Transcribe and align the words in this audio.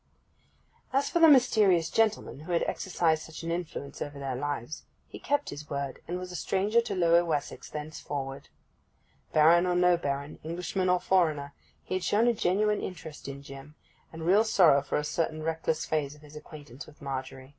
As 0.91 1.11
for 1.11 1.19
the 1.19 1.27
mysterious 1.27 1.91
gentleman 1.91 2.39
who 2.39 2.53
had 2.53 2.63
exercised 2.63 3.21
such 3.21 3.43
an 3.43 3.51
influence 3.51 4.01
over 4.01 4.17
their 4.17 4.35
lives, 4.35 4.81
he 5.07 5.19
kept 5.19 5.51
his 5.51 5.69
word, 5.69 5.99
and 6.07 6.17
was 6.17 6.31
a 6.31 6.35
stranger 6.35 6.81
to 6.81 6.95
Lower 6.95 7.23
Wessex 7.23 7.69
thenceforward. 7.69 8.49
Baron 9.31 9.67
or 9.67 9.75
no 9.75 9.97
Baron, 9.97 10.39
Englishman 10.41 10.89
or 10.89 10.99
foreigner, 10.99 11.53
he 11.83 11.93
had 11.93 12.03
shown 12.03 12.25
a 12.27 12.33
genuine 12.33 12.81
interest 12.81 13.27
in 13.27 13.43
Jim, 13.43 13.75
and 14.11 14.25
real 14.25 14.43
sorrow 14.43 14.81
for 14.81 14.97
a 14.97 15.03
certain 15.03 15.43
reckless 15.43 15.85
phase 15.85 16.15
of 16.15 16.23
his 16.23 16.35
acquaintance 16.35 16.87
with 16.87 16.99
Margery. 16.99 17.49